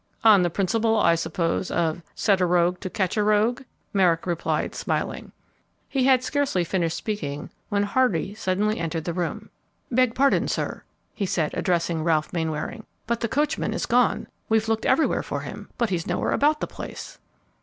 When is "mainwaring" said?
12.33-12.83